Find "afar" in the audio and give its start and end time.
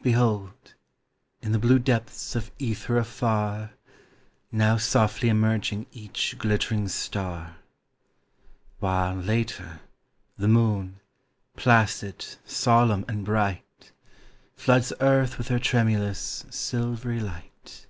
2.96-3.72